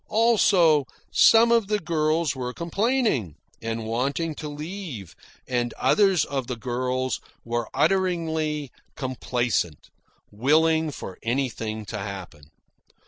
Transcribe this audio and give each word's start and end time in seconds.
Also, 0.09 0.85
some 1.11 1.51
of 1.51 1.67
the 1.67 1.77
girls 1.77 2.35
were 2.35 2.55
complaining, 2.55 3.35
and 3.61 3.85
wanting 3.85 4.33
to 4.33 4.49
leave, 4.49 5.15
and 5.47 5.73
others 5.77 6.25
of 6.25 6.47
the 6.47 6.55
girls 6.55 7.21
were 7.45 7.69
titteringly 7.71 8.71
complacent, 8.95 9.91
willing 10.31 10.89
for 10.89 11.19
anything 11.21 11.85
to 11.85 11.99
happen. 11.99 12.45